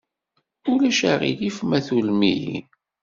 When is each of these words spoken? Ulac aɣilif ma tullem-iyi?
Ulac 0.71 0.99
aɣilif 1.11 1.57
ma 1.69 1.79
tullem-iyi? 1.85 2.57